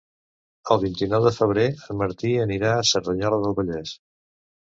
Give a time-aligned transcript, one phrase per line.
[0.75, 3.93] El vint-i-nou de febrer en Martí anirà a Cerdanyola del Vallès.